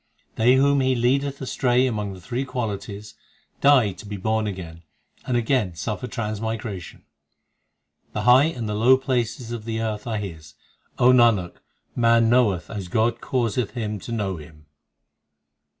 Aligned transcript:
They 0.33 0.55
whom 0.55 0.79
He 0.81 0.95
leadeth 0.95 1.39
astray 1.41 1.85
among 1.85 2.15
the 2.15 2.19
three 2.21 2.43
qualities, 2.43 3.13
Die 3.61 3.91
to 3.91 4.05
be 4.07 4.17
born 4.17 4.47
again, 4.47 4.81
and 5.27 5.37
again 5.37 5.75
suffer 5.75 6.07
transmigration. 6.07 7.03
The 8.13 8.23
high 8.23 8.45
and 8.45 8.67
the 8.67 8.73
low 8.73 8.97
places 8.97 9.51
of 9.51 9.63
the 9.63 9.79
earth 9.79 10.07
are 10.07 10.17
His 10.17 10.55
O 10.97 11.11
Nanak, 11.11 11.57
man 11.95 12.31
knoweth 12.31 12.71
as 12.71 12.87
God 12.87 13.21
causeth 13.21 13.75
him 13.75 13.99
to 13.99 14.11
know 14.11 14.37
Him. 14.37 14.65